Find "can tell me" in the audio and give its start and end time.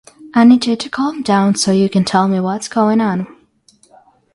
1.87-2.39